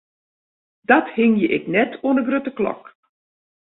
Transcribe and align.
Dat 0.89 1.05
hingje 1.17 1.47
ik 1.57 1.63
net 1.75 1.91
oan 2.05 2.17
'e 2.19 2.23
grutte 2.27 2.51
klok. 2.59 2.83